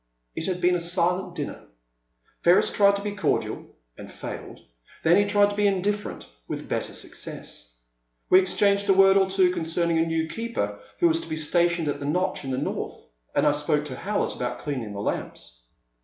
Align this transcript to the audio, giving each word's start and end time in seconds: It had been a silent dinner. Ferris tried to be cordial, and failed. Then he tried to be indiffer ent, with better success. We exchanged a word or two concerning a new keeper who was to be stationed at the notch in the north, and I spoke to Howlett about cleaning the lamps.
It 0.35 0.47
had 0.47 0.59
been 0.61 0.73
a 0.73 0.79
silent 0.81 1.35
dinner. 1.35 1.65
Ferris 2.41 2.71
tried 2.71 2.95
to 2.95 3.03
be 3.03 3.11
cordial, 3.11 3.67
and 3.95 4.11
failed. 4.11 4.59
Then 5.03 5.15
he 5.15 5.25
tried 5.25 5.51
to 5.51 5.55
be 5.55 5.65
indiffer 5.65 6.11
ent, 6.13 6.25
with 6.47 6.67
better 6.67 6.91
success. 6.91 7.75
We 8.27 8.39
exchanged 8.39 8.89
a 8.89 8.93
word 8.93 9.15
or 9.15 9.29
two 9.29 9.51
concerning 9.51 9.99
a 9.99 10.05
new 10.07 10.27
keeper 10.27 10.79
who 10.97 11.07
was 11.07 11.21
to 11.21 11.29
be 11.29 11.35
stationed 11.35 11.87
at 11.87 11.99
the 11.99 12.07
notch 12.07 12.43
in 12.43 12.49
the 12.49 12.57
north, 12.57 12.95
and 13.35 13.45
I 13.45 13.51
spoke 13.51 13.85
to 13.85 13.95
Howlett 13.95 14.35
about 14.35 14.57
cleaning 14.57 14.93
the 14.93 15.01
lamps. 15.01 15.59